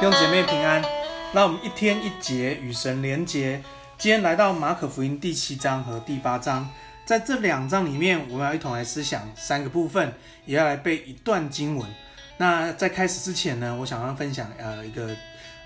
[0.00, 0.82] 弟兄姐妹平安，
[1.34, 3.62] 让我们一天一节与神连结。
[3.98, 6.66] 今天来到马可福音第七章和第八章，
[7.04, 10.14] 在这两章里面，我们要一同来思想三个部分，
[10.46, 11.86] 也要来背一段经文。
[12.38, 15.14] 那在开始之前呢，我想要分享呃一个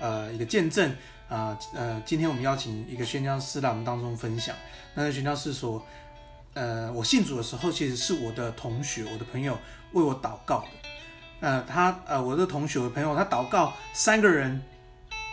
[0.00, 0.90] 呃一个见证
[1.28, 4.56] 啊呃，呃，今天我们邀请一个宣教士来我们当中分享。
[4.94, 5.86] 那个宣教士说，
[6.54, 9.58] 呃，我信主的时候，其实是我的同学、我的朋友
[9.92, 10.68] 为我祷告的。
[11.42, 14.62] 呃，他呃，我的同学的朋友，他祷告，三个人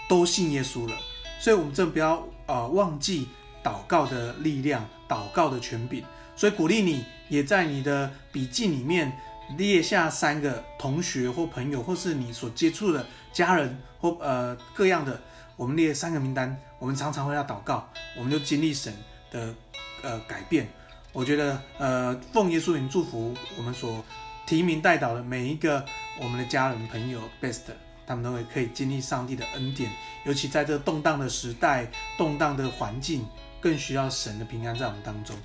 [0.08, 0.96] 都信耶稣了，
[1.40, 3.28] 所以我们真的不要呃忘记
[3.64, 6.04] 祷告的力量，祷告的权柄。
[6.36, 9.16] 所以鼓励你也在你的笔记里面
[9.56, 15.22] 列下三个同学或朋友，或是你所接触的家人或呃各样的，
[15.56, 16.58] 我们列三个名单。
[16.80, 17.88] 我们常常会要祷告，
[18.18, 18.92] 我们就经历神
[19.30, 19.54] 的
[20.02, 20.68] 呃改变。
[21.14, 24.04] 我觉得呃奉耶稣名祝福我们所。
[24.50, 25.86] 提名代祷的每一个
[26.20, 27.60] 我们的家人朋友，best，
[28.08, 29.92] 他们都会可以经历上帝的恩典，
[30.26, 33.28] 尤其在这动荡的时代、动荡的环境，
[33.62, 35.36] 更需要神的平安在我们当中。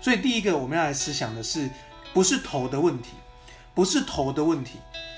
[0.00, 1.70] 所以，第一个我们要来思想的是，
[2.12, 3.10] 不是头的问题，
[3.76, 4.72] 不是头的问题。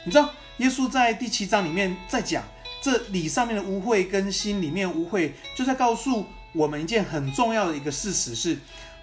[0.04, 2.44] 你知道，耶稣在第七章里面在讲
[2.82, 8.58] 这里上面的污秽跟心里面污秽，就在告诉我们一件很重要的一个事实是。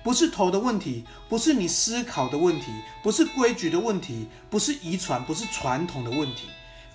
[0.07, 2.67] 不是头的问题，不是你思考的问题，
[3.03, 6.47] 不是规矩的问题，不是遗传，不是传统的问题，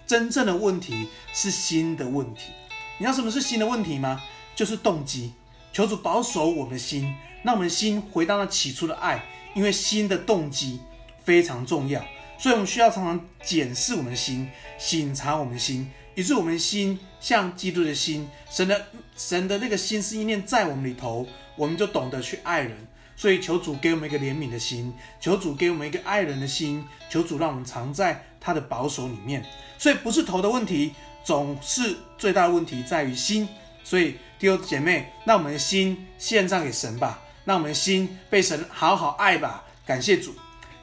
[0.06, 2.52] 真正的问题是心的问题。
[2.96, 4.18] 你知道什么是心的问题吗？
[4.56, 5.30] 就是动机。
[5.74, 9.22] 求主保守我们的心，让我们的心回到那起初的爱，
[9.55, 10.80] 因为心的动机
[11.22, 12.02] 非常重要，
[12.38, 18.86] 所以我们需要常常检视我们的心，省察我们的心，以致我们心像基督的心，神的
[19.18, 22.74] 神的那个心思意念在我们里头，我们就懂得去爱人。
[23.23, 29.46] 所以求主给我们一个怜悯的心，求主给我们一个爱人的心，求主让我们藏在他的保守里面。
[29.79, 30.92] 所以不是头的问题，
[31.23, 33.48] 总是最大的问题在于心。
[33.85, 39.63] 所以弟兄姐妹，让我们的心献上给神吧，让我们的心被神好好爱吧。
[39.86, 40.35] 感谢主。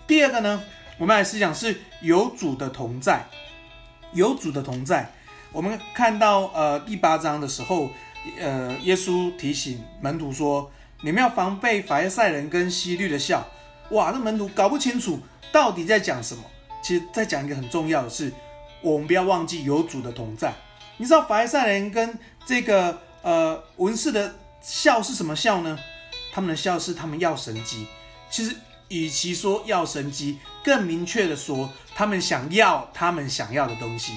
[0.08, 0.64] 第二个呢，
[0.98, 3.28] 我们来思想是有主的同在，
[4.14, 5.12] 有主的同在。
[5.52, 7.90] 我们看到呃第八章的时候，
[8.40, 10.72] 呃耶稣提醒门徒说。
[11.02, 13.48] 你们要防备法利赛人跟希律的笑，
[13.92, 14.12] 哇！
[14.12, 15.18] 这门徒搞不清楚
[15.50, 16.44] 到底在讲什么。
[16.84, 18.34] 其实，在讲一个很重要的是，
[18.82, 20.54] 我们不要忘记有主的同在。
[20.98, 25.80] 你知道法利赛人跟这个呃文士的笑是什么笑呢？
[26.34, 27.88] 他们的笑是他们要神迹。
[28.30, 28.54] 其实，
[28.90, 34.12] 与其说要神迹，更明确的说，他们想要他们想要的东西。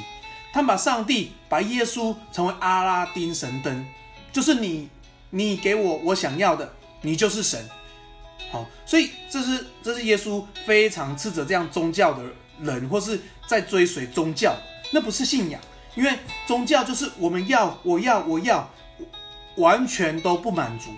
[0.52, 3.86] 他们把上帝、把耶稣成为阿拉丁神灯，
[4.32, 4.88] 就是你。
[5.34, 6.70] 你给我我想要的，
[7.00, 7.58] 你就是神。
[8.50, 12.22] 好，所以这是这是耶稣非常斥责这样宗教的
[12.60, 14.54] 人，或是在追随宗教，
[14.90, 15.58] 那不是信仰，
[15.94, 18.68] 因为宗教就是我们要我要我要，
[19.56, 20.90] 完全都不满足，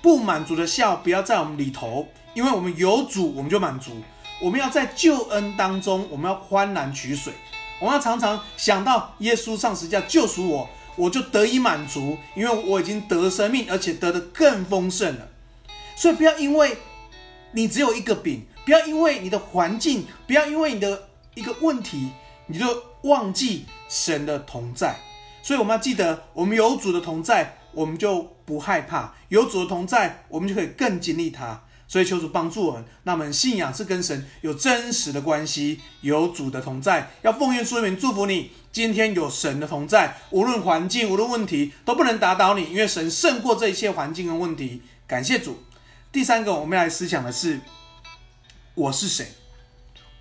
[0.00, 3.90] 不满足的笑不要在我们里头，因为我们有主我们就满足，
[4.40, 7.32] 我们要在救恩当中，我们要欢然取水，
[7.80, 10.68] 我们要常常想到耶稣上十字架救赎我。
[10.96, 15.28] 我就得以满足，因为我已经得生命，而且得的更丰盛了。
[15.94, 16.76] 所以不要因为
[17.52, 22.10] 你只有一个饼，不要因为你的环境，不要因为你的一个问题，
[22.46, 22.66] 你就
[23.02, 24.96] 忘记神的同在。
[25.42, 31.62] 所以我们要记得，我们有主的同在，我们就不害怕；有主的同在，我们就可以更经历他。
[31.88, 37.10] 所以求主帮助我们，那我们信仰是跟神有真实的关系，有主的同在。
[37.22, 44.82] 要奉愿说明祝福你，今天有神的同在，无论环境，无论问题，都不能打倒你，因为神胜过这一切环境跟问题。
[45.06, 45.62] 感谢主。
[46.10, 47.60] 第三个，我们要来思想的是，
[48.74, 49.28] 我是谁？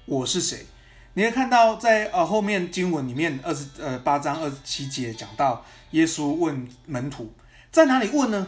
[0.06, 0.68] 我是谁？
[1.16, 7.34] 你会看到在呃后面经文里面二十呃八章二十七节讲到，耶稣问门徒
[7.72, 8.46] 在哪里问呢？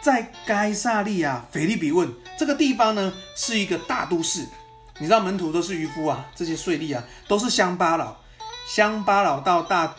[0.00, 2.08] 在该撒利亚腓立比问
[2.38, 4.46] 这个地方呢，是一个大都市。
[4.98, 8.16] 你知道门徒都是渔夫啊，这些税吏啊都是乡巴佬，
[8.66, 9.94] 乡巴佬到大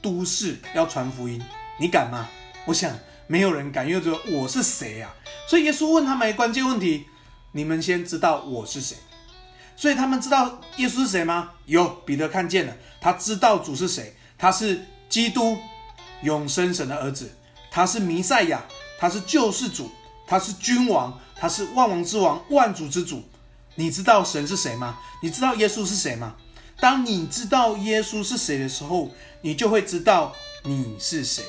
[0.00, 1.42] 都市要传福音，
[1.78, 2.28] 你敢吗？
[2.66, 2.92] 我想
[3.26, 5.14] 没有人敢，因为说我是谁啊？
[5.48, 7.06] 所以耶稣问他们一个关键问题：
[7.52, 8.96] 你们先知道我是谁？
[9.74, 11.50] 所以他们知道耶稣是谁吗？
[11.66, 15.58] 有，彼得看见了，他知道主是谁，他是基督，
[16.22, 17.34] 永生神的儿子，
[17.70, 18.62] 他是弥赛亚。
[19.02, 19.90] 他是救世主，
[20.28, 23.20] 他是君王，他是万王之王，万主之主。
[23.74, 24.96] 你知道神是谁吗？
[25.20, 26.36] 你知道耶稣是谁吗？
[26.78, 29.10] 当你知道耶稣是谁的时候，
[29.40, 30.32] 你就会知道
[30.62, 31.42] 你是谁。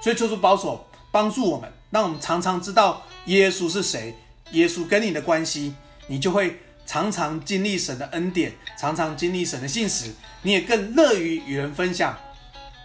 [0.00, 4.14] 所以求主保守，帮助我们，让我们常常知道耶稣是谁，
[4.52, 5.74] 耶稣跟你的关系，
[6.06, 12.16] 你就会常常经历神的恩典，常常经历神的信实，你也更乐于与人分享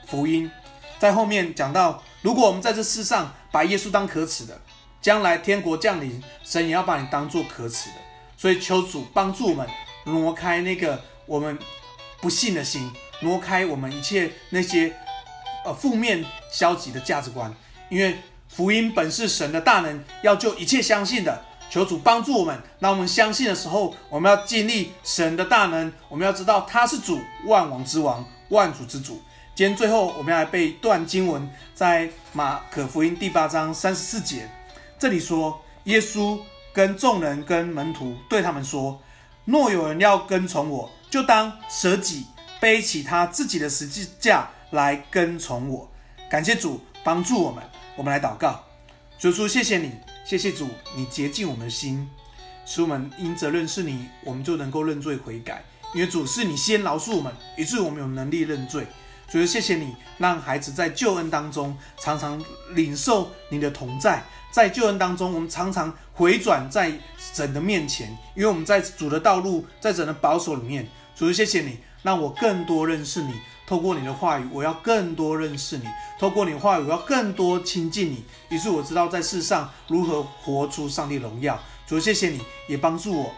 [0.07, 0.49] 福音。
[0.97, 4.59] 在后面讲到，如果我们在这世上把耶稣当可耻的，
[4.99, 7.95] 将来天国降临，神也要把你当做可耻的。
[8.35, 9.69] 所以求主帮助我们
[10.05, 11.55] 挪开那个我们
[12.19, 12.91] 不信的心，
[13.21, 14.91] 挪开我们一切那些
[15.63, 17.53] 呃负面消极的价值观，
[17.89, 18.17] 因为
[18.49, 21.45] 福音本是神的大能，要救一切相信的。
[21.69, 29.21] 求主帮助我们，那我们相信的时候，我们要经历神的大能，我们要知道他是主，万王之王，万主之主。
[29.55, 34.49] 今天最后，我们要来背一段经文，在马可福音第八章三十四节，
[34.99, 36.37] 这里说，耶稣
[36.73, 39.01] 跟众人跟门徒对他们说
[39.45, 42.25] ：“若有人要跟从我，就当舍己，
[42.59, 45.89] 背起他自己的十字架来跟从我。”
[46.29, 47.63] 感谢主帮助我们，
[47.95, 48.61] 我们来祷告，
[49.17, 49.89] 主主，谢谢你，
[50.25, 50.67] 谢谢主，
[50.97, 52.09] 你洁净我们的心，
[52.65, 55.63] 使我们因着认识你，我们就能够认罪悔改。
[55.93, 58.85] 因为主是你先饶恕我们，以致我们有能力认罪。
[59.27, 70.87] 主谢谢你，让孩子在救恩当中常常领受你的同在，在救恩当中，我们常常回转在神的面前，因为我们在主的道路，在神的保守里面。
[71.15, 73.33] 主谢谢你，让我更多认识你。
[73.67, 75.85] 透过你的话语，我要更多认识你；
[76.19, 78.23] 透过你的话语，我要更多亲近你。
[78.49, 81.59] 于是我知道在世上如何活出上帝荣耀。
[81.87, 83.33] 主，谢谢你，也帮助我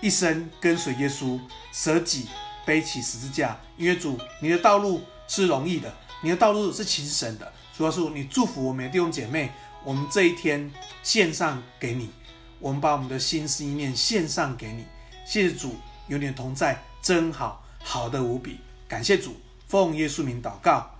[0.00, 1.38] 一生跟随耶稣，
[1.72, 2.26] 舍己
[2.64, 3.56] 背起十字架。
[3.76, 5.00] 因为主，你的道路。
[5.30, 7.52] 是容易的，你的道路是轻省的。
[7.78, 9.48] 主要是你祝福我们的弟兄姐妹，
[9.84, 10.68] 我们这一天
[11.04, 12.10] 献上给你，
[12.58, 14.84] 我们把我们的心思意念献上给你。
[15.24, 15.76] 谢谢主，
[16.08, 18.58] 有你的同在，真好，好的无比。
[18.88, 20.90] 感谢主，奉耶稣名祷告，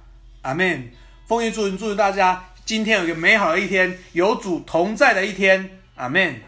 [0.43, 0.93] 阿门。
[1.27, 6.41] 奉耶稣名祝福大家，今天有一个美好的一天，有主同在的一天，阿门。